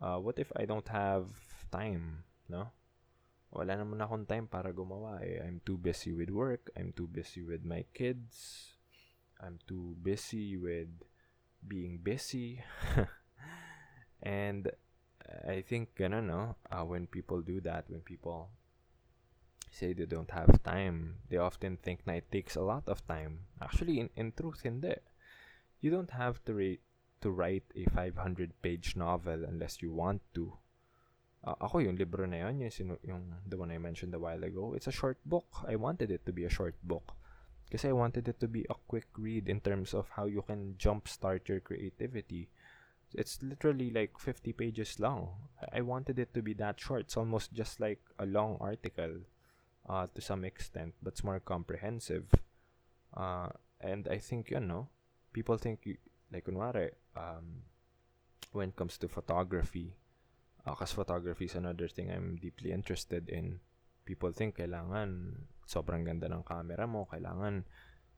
[0.00, 1.26] uh, what if I don't have
[1.70, 2.70] time, no?
[3.52, 5.40] Wala naman akong time para gumawa eh.
[5.40, 8.74] I'm too busy with work, I'm too busy with my kids,
[9.40, 10.90] I'm too busy with
[11.64, 12.60] being busy.
[14.22, 14.70] and
[15.48, 18.50] I think, don't know, uh, when people do that, when people
[19.70, 23.46] say they don't have time, they often think na it takes a lot of time.
[23.60, 24.94] Actually, in, in truth, hindi.
[25.80, 26.80] You don't have to, re-
[27.26, 30.54] to write a 500-page novel unless you want to.
[31.42, 34.74] Uh, ako, yung libro na yun, yung, yung the one I mentioned a while ago,
[34.78, 35.66] it's a short book.
[35.66, 37.18] I wanted it to be a short book.
[37.66, 40.78] Kasi I wanted it to be a quick read in terms of how you can
[40.78, 42.46] jumpstart your creativity.
[43.10, 45.34] It's literally like 50 pages long.
[45.74, 47.10] I wanted it to be that short.
[47.10, 49.26] It's almost just like a long article
[49.90, 52.30] uh, to some extent, but it's more comprehensive.
[53.10, 54.86] Uh, and I think, you know,
[55.32, 55.96] people think, you,
[56.32, 57.62] like, kunwari, um,
[58.52, 59.94] when it comes to photography,
[60.64, 63.62] because uh, photography is another thing I'm deeply interested in.
[64.06, 67.66] People think kailangan sobrang ganda ng camera mo, kailangan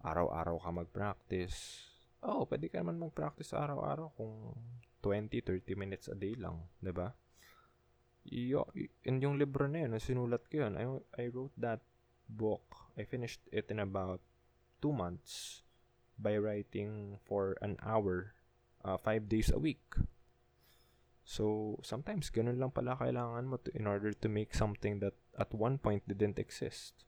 [0.04, 1.84] araw-araw ka mag-practice.
[2.24, 4.56] Oh, pwede ka naman mag-practice araw-araw kung
[5.00, 7.08] 20-30 minutes a day lang, 'di ba?
[9.08, 10.84] In yung libro na yun, sinulat ko yun, I,
[11.16, 11.80] I wrote that
[12.28, 12.92] book.
[13.00, 14.20] I finished it in about
[14.84, 15.64] two months
[16.18, 18.34] by writing for an hour,
[18.84, 19.94] uh, five days a week.
[21.28, 25.52] So, sometimes ganun lang pala kailangan mo to, in order to make something that at
[25.52, 27.04] one point didn't exist.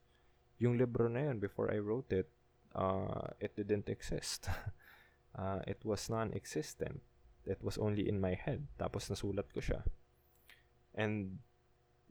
[0.61, 2.29] Yung libro na yun, before I wrote it,
[2.75, 4.47] uh, it didn't exist.
[5.35, 7.01] uh, it was non-existent.
[7.45, 8.69] It was only in my head.
[8.77, 9.81] Tapos nasulat ko siya.
[10.93, 11.41] And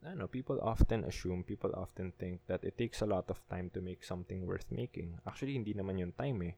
[0.03, 3.71] I know, people often assume, people often think that it takes a lot of time
[3.75, 5.21] to make something worth making.
[5.29, 6.55] Actually, hindi naman yung time eh.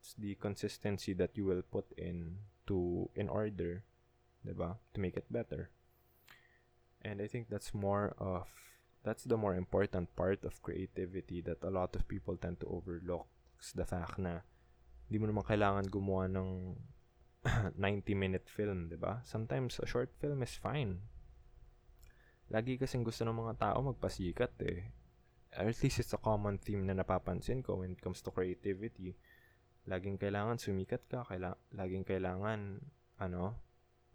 [0.00, 3.82] It's the consistency that you will put in to in order,
[4.44, 5.70] 'di ba, to make it better.
[7.02, 8.50] And I think that's more of
[9.06, 13.30] that's the more important part of creativity that a lot of people tend to overlook.
[13.58, 14.42] It's the fact na
[15.06, 16.50] hindi mo naman kailangan gumawa ng
[17.78, 19.22] 90-minute film, 'di ba?
[19.22, 21.06] Sometimes a short film is fine
[22.50, 24.86] lagi kasing gusto ng mga tao magpasikat eh.
[25.56, 29.16] Or at least it's a common theme na napapansin ko when it comes to creativity.
[29.86, 32.82] Laging kailangan sumikat ka, kaila- laging kailangan,
[33.22, 33.54] ano,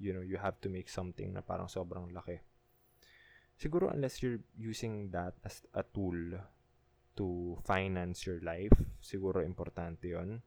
[0.01, 2.43] you know, you have to make something na parang sobrang laki.
[3.55, 6.17] Siguro unless you're using that as a tool
[7.15, 10.41] to finance your life, siguro importante yon.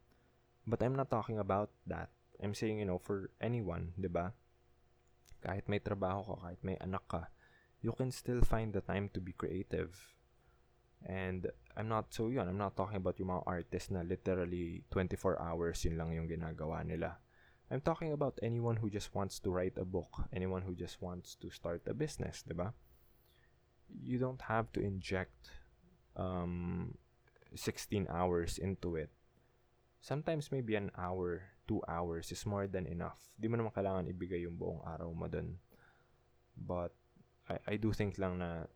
[0.67, 2.11] But I'm not talking about that.
[2.43, 4.35] I'm saying, you know, for anyone, di ba?
[5.45, 7.23] Kahit may trabaho ka, kahit may anak ka,
[7.85, 10.17] you can still find the time to be creative.
[11.05, 15.37] And I'm not so yun, I'm not talking about yung mga artists na literally 24
[15.37, 17.21] hours yun lang yung ginagawa nila.
[17.71, 21.35] I'm talking about anyone who just wants to write a book, anyone who just wants
[21.41, 22.73] to start a business, di ba?
[23.89, 25.49] You don't have to inject
[26.17, 26.95] um,
[27.55, 29.11] 16 hours into it.
[30.01, 33.33] Sometimes maybe an hour, two hours is more than enough.
[33.41, 35.57] Di mo naman kailangan ibigay yung buong araw mo dun.
[36.57, 36.93] But
[37.49, 38.69] I, I do think lang na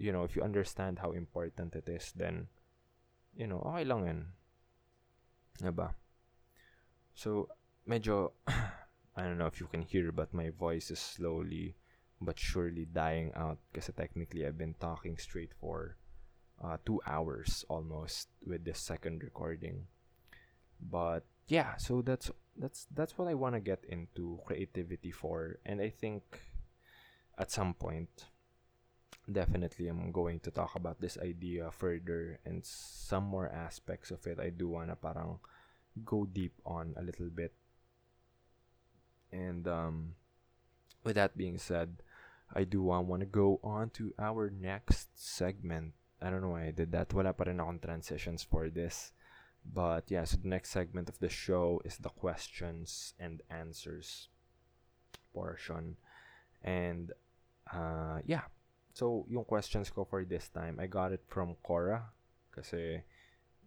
[0.00, 2.48] you know, if you understand how important it is, then
[3.36, 4.20] you know, okay lang yan.
[5.60, 5.92] Diba?
[7.12, 7.52] So,
[7.84, 8.32] medyo
[9.16, 11.76] I don't know if you can hear but my voice is slowly
[12.20, 15.96] but surely dying out kasi technically I've been talking straight for
[16.60, 19.88] uh, two hours almost with this second recording.
[20.80, 25.80] But yeah, so that's that's that's what I want to get into creativity for, and
[25.80, 26.22] I think
[27.36, 28.08] at some point
[29.32, 34.38] definitely I'm going to talk about this idea further and some more aspects of it
[34.38, 35.38] I do wanna parang
[36.04, 37.52] go deep on a little bit.
[39.32, 40.14] And um,
[41.04, 42.02] with that being said,
[42.52, 45.94] I do want to go on to our next segment.
[46.20, 47.14] I don't know why I did that.
[47.14, 49.12] Wala pa rin akong transitions for this.
[49.62, 54.28] But yeah, so the next segment of the show is the questions and answers
[55.32, 55.96] portion.
[56.64, 57.12] And
[57.72, 58.50] uh, yeah,
[58.92, 62.10] so yung questions ko for this time, I got it from Cora
[62.50, 63.02] kasi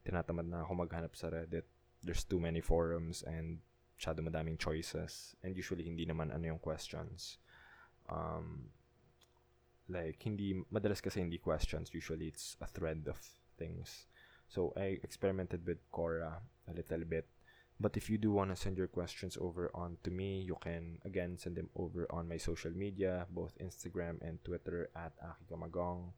[0.03, 1.65] tinatamad na ako maghanap sa Reddit.
[2.03, 3.63] There's too many forums and
[3.95, 5.36] masyado madaming choices.
[5.43, 7.39] And usually, hindi naman ano yung questions.
[8.12, 8.67] Um,
[9.88, 11.93] like, hindi, madalas kasi hindi questions.
[11.93, 13.19] Usually, it's a thread of
[13.57, 14.07] things.
[14.51, 17.27] So, I experimented with Quora a little bit.
[17.79, 20.99] But if you do want to send your questions over on to me, you can
[21.03, 26.13] again send them over on my social media, both Instagram and Twitter at Aqicamagong.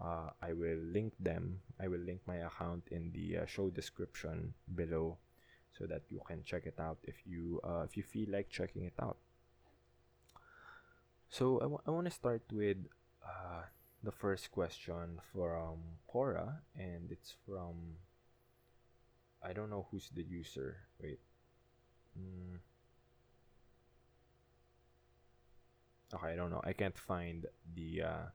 [0.00, 1.60] Uh, I will link them.
[1.78, 5.18] I will link my account in the uh, show description below
[5.78, 8.84] so that you can check it out if you uh, if you feel like checking
[8.84, 9.18] it out.
[11.28, 12.78] So I, w- I want to start with
[13.22, 13.62] uh,
[14.02, 18.00] the first question from Quora, and it's from
[19.42, 20.76] I don't know who's the user.
[21.00, 21.20] Wait.
[22.18, 22.58] Mm.
[26.14, 26.60] Okay, I don't know.
[26.64, 28.26] I can't find the uh,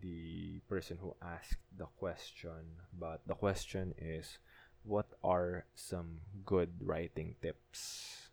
[0.00, 4.38] the person who asked the question, but the question is
[4.84, 8.30] what are some good writing tips?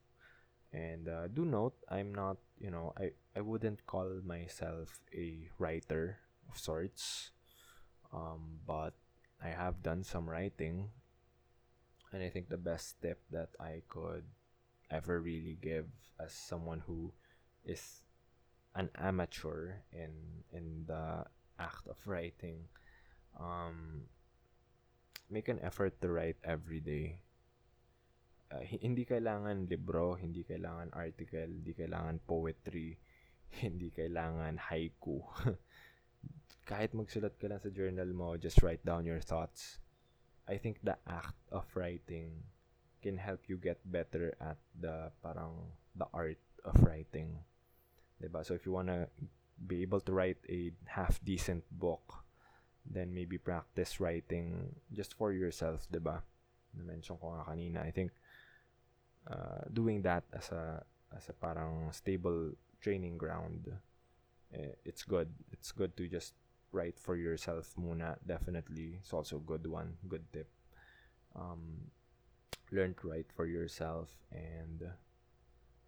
[0.74, 6.20] And uh, do note, I'm not, you know, I, I wouldn't call myself a writer
[6.50, 7.32] of sorts,
[8.14, 8.94] um, but
[9.44, 10.92] I have done some writing.
[12.12, 14.28] And I think the best tip that I could
[14.92, 15.88] ever really give
[16.20, 17.14] as someone who
[17.64, 18.04] is
[18.76, 21.24] an amateur in in the
[21.60, 22.68] act of writing
[23.40, 24.08] um,
[25.30, 27.24] make an effort to write every day.
[28.52, 33.00] Uh, hindi kailangan libro, hindi kailangan article, hindi kailangan poetry,
[33.64, 35.24] hindi kailangan haiku.
[36.70, 39.80] Kahit magsulat ka lang sa journal mo, just write down your thoughts.
[40.48, 42.44] I think the act of writing
[43.02, 47.42] can help you get better at the parang the art of writing.
[48.22, 48.46] ba?
[48.46, 49.08] So if you wanna
[49.58, 52.26] be able to write a half decent book,
[52.86, 56.22] then maybe practice writing just for yourself, ba?
[56.78, 57.80] Na-mention ko nga kanina.
[57.84, 58.12] I think
[59.30, 63.70] uh, doing that as a as a parang stable training ground
[64.54, 65.30] eh, it's good.
[65.52, 66.34] It's good to just
[66.72, 68.18] write for yourself muna.
[68.26, 69.00] Definitely.
[69.00, 69.98] It's also a good one.
[70.08, 70.50] Good tip.
[71.36, 71.92] Um,
[72.72, 74.88] learn to write for yourself and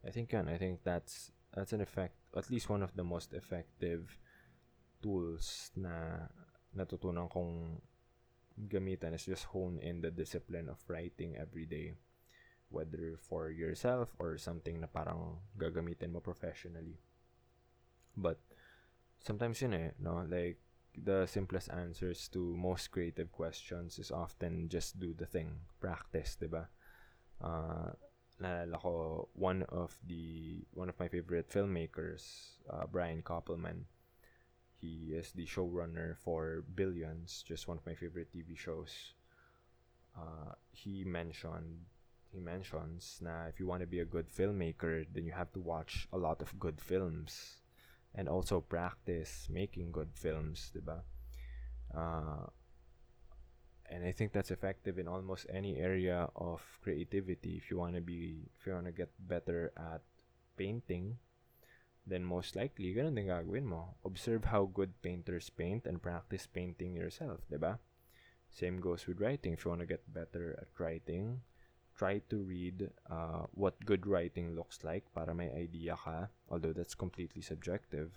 [0.06, 3.34] I think yan, I think that's that's an effect at least one of the most
[3.34, 4.20] effective
[5.02, 6.28] tools na
[6.76, 7.80] natutunan kong
[8.68, 11.96] gamitan is just hone in the discipline of writing every day
[12.70, 17.00] whether for yourself or something na parang gagamitin mo professionally
[18.18, 18.42] but
[19.24, 20.60] sometimes yun eh no like
[20.98, 26.68] the simplest answers to most creative questions is often just do the thing practice diba
[27.42, 27.90] uh,
[28.42, 28.94] naalala ko
[29.34, 33.86] one of the one of my favorite filmmakers uh, Brian Koppelman
[34.84, 39.14] he is the showrunner for Billions, just one of my favorite TV shows.
[40.12, 41.88] Uh, he mentioned
[42.34, 45.60] he mentions na if you want to be a good filmmaker, then you have to
[45.62, 47.63] watch a lot of good films
[48.16, 51.02] and also practice making good films, diba?
[51.94, 52.48] Uh,
[53.90, 57.58] and I think that's effective in almost any area of creativity.
[57.58, 60.02] If you want to be, if you want to get better at
[60.58, 61.18] painting,
[62.06, 63.96] then most likely, ganun din gagawin mo.
[64.04, 67.80] Observe how good painters paint and practice painting yourself, di ba?
[68.50, 69.54] Same goes with writing.
[69.54, 71.42] If you want to get better at writing,
[71.98, 76.96] try to read uh, what good writing looks like para may idea ka, although that's
[76.96, 78.12] completely subjective.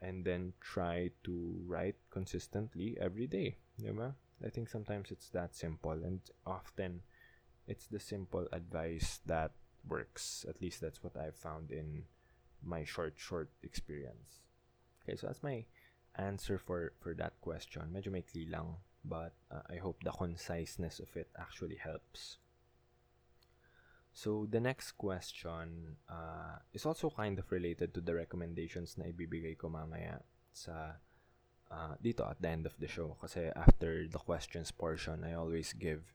[0.00, 4.14] And then try to write consistently every day, di ba?
[4.44, 7.02] I think sometimes it's that simple and often
[7.68, 9.52] it's the simple advice that
[9.86, 10.44] works.
[10.48, 12.04] At least that's what I've found in
[12.62, 14.42] my short short experience.
[15.02, 15.64] Okay, so that's my
[16.18, 17.94] answer for for that question.
[17.94, 22.41] Medyo maikli lang, but uh, I hope the conciseness of it actually helps.
[24.12, 29.56] So the next question uh, is also kind of related to the recommendations na ibibigay
[29.56, 30.20] ko mamaya
[30.52, 31.00] sa
[31.72, 35.72] uh, dito at the end of the show kasi after the questions portion I always
[35.72, 36.12] give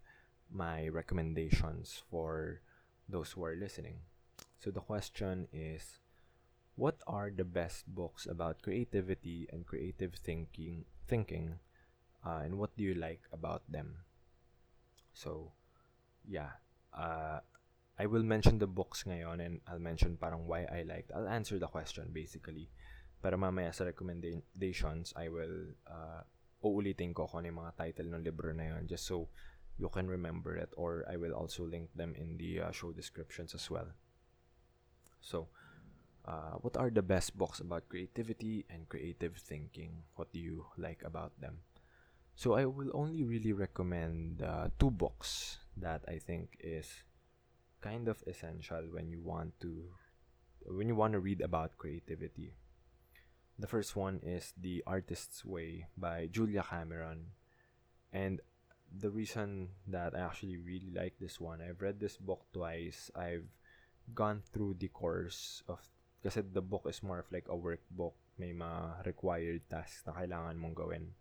[0.53, 2.61] my recommendations for
[3.09, 4.05] those who are listening.
[4.61, 5.97] So the question is
[6.77, 11.57] what are the best books about creativity and creative thinking thinking
[12.21, 14.05] uh, and what do you like about them
[15.13, 15.51] so
[16.29, 16.61] yeah
[16.93, 17.41] uh,
[17.97, 21.57] I will mention the books ngayon and I'll mention parang why I liked I'll answer
[21.57, 22.69] the question basically
[23.17, 26.21] pero mamaya sa recommendations I will uh,
[26.61, 29.29] uulitin ko kung mga title ng libro na yun just so
[29.81, 33.57] you can remember it or I will also link them in the uh, show descriptions
[33.57, 33.89] as well
[35.21, 35.49] so
[36.27, 40.03] uh, what are the best books about creativity and creative thinking?
[40.15, 41.63] What do you like about them?
[42.35, 46.85] So I will only really recommend uh, two books that I think is
[47.87, 49.87] kind of essential when you want to
[50.67, 52.51] when you want to read about creativity.
[53.55, 57.31] The first one is The Artist's Way by Julia Cameron.
[58.11, 58.43] And
[58.91, 63.09] the reason that I actually really like this one, I've read this book twice.
[63.15, 63.47] I've
[64.13, 65.79] gone through the course of
[66.19, 68.19] kasi the book is more of like a workbook.
[68.35, 71.15] May mga required tasks na kailangan mong gawin.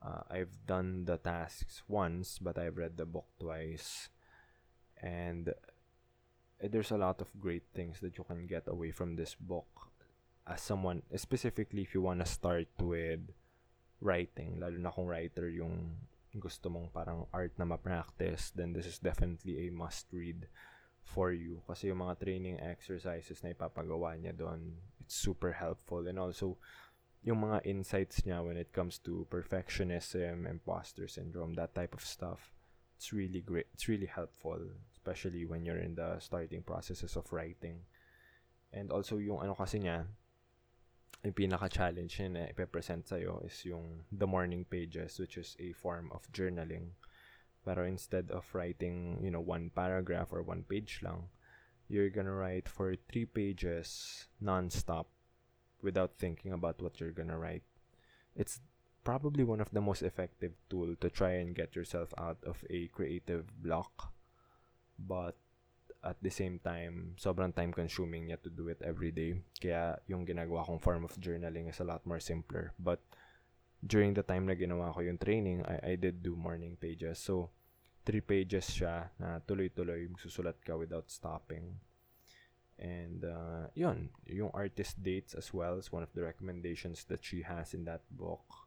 [0.00, 4.08] Uh, I've done the tasks once, but I've read the book twice.
[5.02, 9.34] And uh, there's a lot of great things that you can get away from this
[9.34, 9.90] book
[10.46, 13.20] as someone, specifically if you want to start with
[14.00, 15.96] writing, lalo na kung writer yung
[16.38, 20.46] gusto mong parang art na ma-practice, then this is definitely a must read
[21.06, 26.18] for you kasi yung mga training exercises na ipapagawa niya doon it's super helpful and
[26.18, 26.58] also
[27.22, 32.54] yung mga insights niya when it comes to perfectionism, imposter syndrome, that type of stuff.
[32.96, 33.68] It's really great.
[33.74, 34.58] It's really helpful,
[34.92, 37.84] especially when you're in the starting processes of writing.
[38.72, 40.08] And also yung ano kasi niya,
[41.24, 46.08] yung pinaka-challenge niya na ipe-present sa'yo is yung the morning pages which is a form
[46.12, 46.96] of journaling
[47.66, 51.26] Pero instead of writing, you know, one paragraph or one page lang,
[51.90, 55.10] you're gonna write for three pages non-stop
[55.82, 57.66] without thinking about what you're gonna write.
[58.38, 58.62] It's
[59.06, 62.90] probably one of the most effective tool to try and get yourself out of a
[62.90, 64.10] creative block.
[64.98, 65.38] But
[66.02, 69.38] at the same time, sobrang time consuming niya to do it every day.
[69.62, 72.74] Kaya yung ginagawa kong form of journaling is a lot more simpler.
[72.82, 72.98] But
[73.78, 77.22] during the time na ginawa ko yung training, I, I did do morning pages.
[77.22, 77.54] So,
[78.02, 81.78] three pages siya na tuloy-tuloy susulat ka without stopping.
[82.74, 87.46] And, uh, yun, yung artist dates as well is one of the recommendations that she
[87.46, 88.65] has in that book,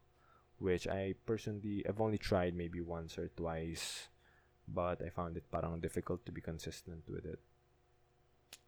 [0.60, 4.08] which I personally, I've only tried maybe once or twice,
[4.68, 7.40] but I found it parang difficult to be consistent with it.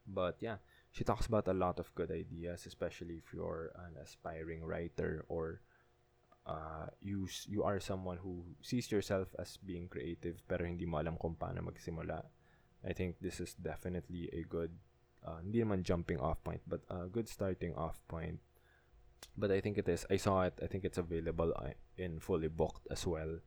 [0.08, 0.56] But yeah,
[0.90, 5.60] she talks about a lot of good ideas, especially if you're an aspiring writer or
[6.46, 11.14] uh, you you are someone who sees yourself as being creative pero hindi mo alam
[11.20, 12.24] kung paano magsimula.
[12.82, 14.74] I think this is definitely a good
[15.22, 18.40] uh, hindi naman jumping off point but a good starting off point.
[19.36, 20.06] But I think it is.
[20.10, 20.58] I saw it.
[20.62, 23.38] I think it's available uh, in fully booked as well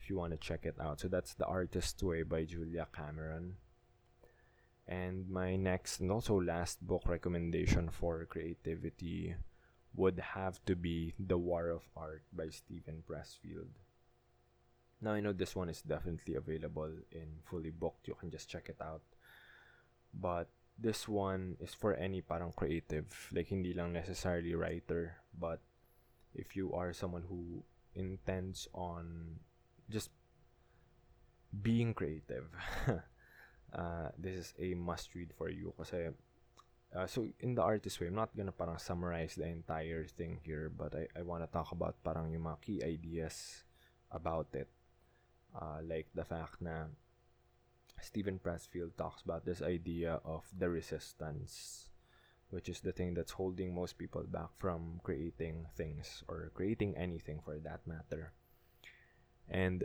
[0.00, 1.00] if you want to check it out.
[1.00, 3.56] So that's The Artist's Way by Julia Cameron.
[4.88, 9.36] And my next and also last book recommendation for creativity
[9.94, 13.70] would have to be The War of Art by Steven Pressfield.
[15.00, 18.08] Now I know this one is definitely available in fully booked.
[18.08, 19.02] You can just check it out.
[20.12, 20.48] But
[20.82, 25.62] this one is for any parang creative, like hindi lang necessarily writer, but
[26.34, 27.62] if you are someone who
[27.94, 29.38] intends on
[29.86, 30.10] just
[31.62, 32.50] being creative,
[33.72, 36.10] uh, this is a must read for you kasi
[36.92, 40.68] Uh, so in the artist way, I'm not gonna parang summarize the entire thing here,
[40.68, 43.64] but I, I wanna talk about parang yung mga key ideas
[44.12, 44.68] about it.
[45.56, 46.92] Uh, like the fact na
[48.02, 51.88] Steven Pressfield talks about this idea of the resistance,
[52.50, 57.40] which is the thing that's holding most people back from creating things or creating anything
[57.44, 58.32] for that matter.
[59.48, 59.84] And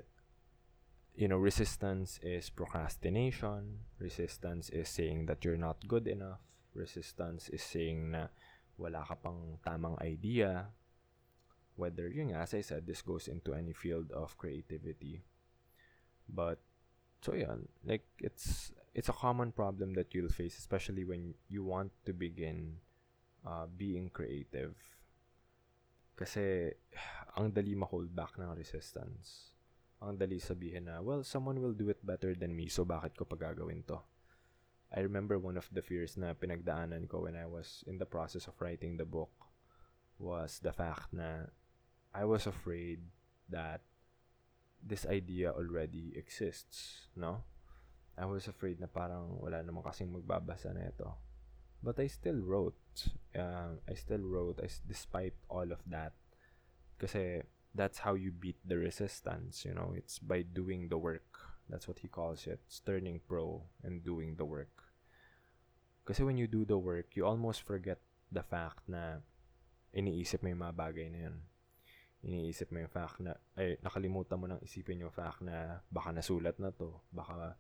[1.16, 3.80] you know, resistance is procrastination.
[3.98, 6.42] Resistance is saying that you're not good enough
[6.78, 8.30] resistance is saying na
[8.78, 10.70] wala ka pang tamang idea.
[11.78, 15.22] Whether, yun nga, as I said, this goes into any field of creativity.
[16.26, 16.58] But,
[17.22, 17.56] so yeah,
[17.86, 22.78] like, it's, it's a common problem that you'll face, especially when you want to begin
[23.46, 24.74] uh, being creative.
[26.18, 26.74] Kasi,
[27.38, 29.54] ang dali ma-hold back ng resistance.
[30.02, 33.26] Ang dali sabihin na, well, someone will do it better than me, so bakit ko
[33.26, 34.02] pa gagawin to?
[34.94, 38.48] I remember one of the fears na pinagdaanan ko when I was in the process
[38.48, 39.32] of writing the book
[40.18, 41.52] was the fact na
[42.16, 43.04] I was afraid
[43.52, 43.84] that
[44.88, 47.44] this idea already exists, no?
[48.18, 51.28] I was afraid na parang wala naman kasing magbabasa na ito.
[51.84, 52.76] but I still wrote.
[53.36, 56.14] Uh, I still wrote I, despite all of that.
[56.98, 57.44] Kasi
[57.76, 59.94] that's how you beat the resistance, you know.
[59.96, 61.38] It's by doing the work.
[61.70, 62.60] That's what he calls it.
[62.66, 64.84] It's turning pro and doing the work.
[66.06, 68.00] Kasi when you do the work, you almost forget
[68.32, 69.20] the fact na
[69.94, 71.38] iniisip mo yung mga bagay na yun.
[72.28, 76.60] Iniisip mo yung fact na, ay, nakalimutan mo nang isipin yung fact na baka nasulat
[76.60, 77.56] na to, baka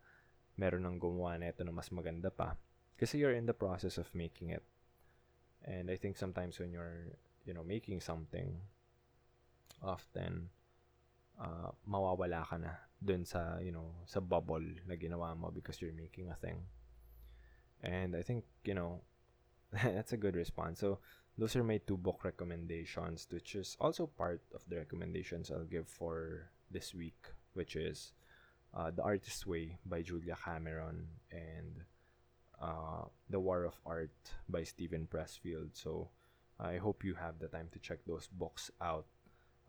[0.59, 2.59] meron nang gumawa na ito na mas maganda pa.
[2.99, 4.65] Kasi you're in the process of making it.
[5.63, 7.15] And I think sometimes when you're,
[7.47, 8.59] you know, making something,
[9.79, 10.51] often,
[11.39, 15.95] uh, mawawala ka na dun sa, you know, sa bubble na ginawa mo because you're
[15.95, 16.65] making a thing.
[17.79, 19.05] And I think, you know,
[19.71, 20.81] that's a good response.
[20.81, 20.99] So
[21.37, 25.87] those are my two book recommendations, which is also part of the recommendations I'll give
[25.87, 28.13] for this week, which is
[28.73, 31.85] uh, The Artist's Way by Julia Cameron and
[32.59, 34.17] uh, The War of Art
[34.49, 35.77] by Steven Pressfield.
[35.77, 36.09] So
[36.59, 39.05] I hope you have the time to check those books out.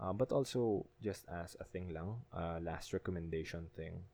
[0.01, 4.05] Uh, but also, just as a thing lang, uh, last recommendation thing,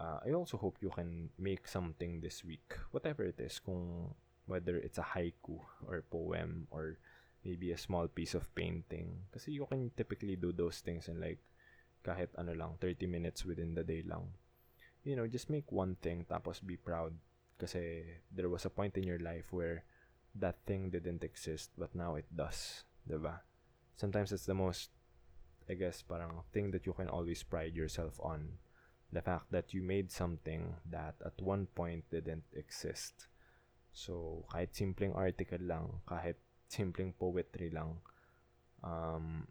[0.00, 4.14] uh, I also hope you can make something this week, whatever it is, kung
[4.48, 6.96] whether it's a haiku or poem or
[7.44, 9.28] maybe a small piece of painting.
[9.30, 11.38] Kasi you can typically do those things in like
[12.02, 14.32] kahit ano lang, 30 minutes within the day lang.
[15.04, 17.12] You know, just make one thing tapos be proud.
[17.60, 19.84] Kasi there was a point in your life where
[20.34, 22.88] that thing didn't exist but now it does.
[23.04, 23.44] Diba?
[23.96, 24.90] Sometimes it's the most,
[25.68, 28.58] I guess, parang thing that you can always pride yourself on
[29.12, 33.26] the fact that you made something that at one point didn't exist.
[33.92, 37.98] So, kahit simpleng article lang, kahit simpleng poetry lang,
[38.84, 39.48] um,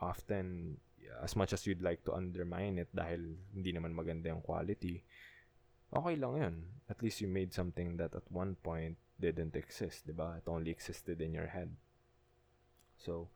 [0.00, 0.76] often,
[1.22, 5.02] as much as you'd like to undermine it dahil hindi naman maganda yung quality,
[5.92, 6.56] okay lang yun.
[6.88, 10.38] At least you made something that at one point didn't exist, di ba?
[10.38, 11.74] It only existed in your head.
[12.98, 13.30] So,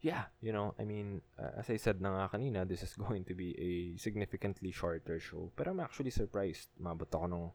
[0.00, 3.24] yeah, you know, I mean, uh, as I said na nga kanina, this is going
[3.26, 5.50] to be a significantly shorter show.
[5.54, 6.70] Pero I'm actually surprised.
[6.78, 7.48] Mabot ako nung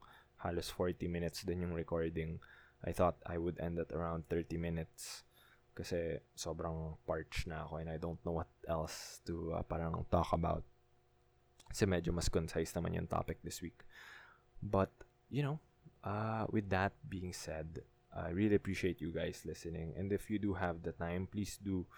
[0.43, 2.37] halos 40 minutes din yung recording.
[2.83, 5.23] I thought I would end at around 30 minutes.
[5.73, 10.35] Kasi sobrang parched na ako and I don't know what else to uh, parang talk
[10.35, 10.61] about.
[11.71, 13.81] Kasi medyo mas concise naman yung topic this week.
[14.61, 14.93] But,
[15.33, 15.57] you know,
[16.05, 17.81] uh, with that being said,
[18.13, 19.97] I really appreciate you guys listening.
[19.97, 21.89] And if you do have the time, please do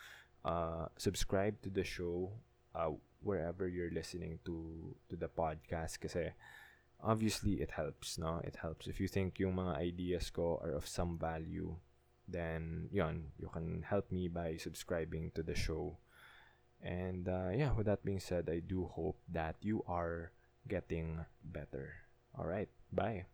[0.46, 2.32] uh, subscribe to the show
[2.72, 6.30] uh, wherever you're listening to to the podcast kasi
[7.02, 8.42] obviously it helps no?
[8.44, 8.88] It helps.
[8.88, 11.76] If you think yung mga ideas ko are of some value
[12.28, 15.98] then yon you can help me by subscribing to the show.
[16.82, 20.32] And uh, yeah with that being said i do hope that you are
[20.68, 21.94] getting better.
[22.38, 22.70] All right.
[22.92, 23.26] Bye